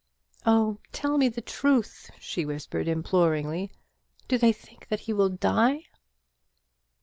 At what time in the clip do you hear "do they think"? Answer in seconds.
4.27-4.87